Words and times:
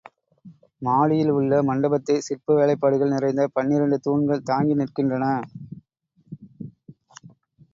மாடியில் 0.81 1.31
உள்ள 1.31 1.59
மண்டபத்தைச் 1.61 2.25
சிற்ப 2.27 2.55
வேலைப்பாடுகள் 2.55 3.13
நிறைந்த 3.13 3.45
பன்னிரெண்டு 3.53 3.99
தூண்கள் 3.99 4.43
தாங்கி 4.43 4.79
நிற்கின்றன. 4.79 5.27